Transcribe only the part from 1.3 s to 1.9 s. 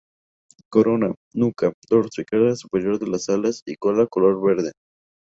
nuca,